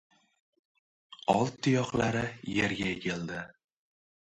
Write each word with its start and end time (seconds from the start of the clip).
Old 1.35 1.59
tuyoqlari 1.67 2.25
yerga 2.57 2.91
egildi. 2.97 3.47